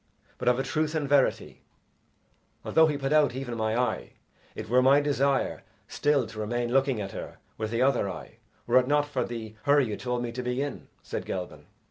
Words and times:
But 0.39 0.47
of 0.47 0.57
a 0.57 0.63
truth 0.63 0.95
and 0.95 1.07
verity, 1.07 1.61
although 2.65 2.87
he 2.87 2.97
put 2.97 3.13
out 3.13 3.35
even 3.35 3.55
my 3.55 3.77
eye, 3.79 4.13
it 4.55 4.67
were 4.67 4.81
my 4.81 4.99
desire 4.99 5.61
still 5.87 6.25
to 6.25 6.39
remain 6.39 6.73
looking 6.73 6.99
at 6.99 7.11
her 7.11 7.37
with 7.59 7.69
the 7.69 7.83
other 7.83 8.09
eye, 8.09 8.37
were 8.65 8.79
it 8.79 8.87
not 8.87 9.05
for 9.05 9.23
the 9.23 9.53
hurry 9.61 9.85
you 9.85 9.95
told 9.95 10.23
me 10.23 10.31
to 10.31 10.41
be 10.41 10.59
in," 10.59 10.87
said 11.03 11.23
Gelban. 11.23 11.67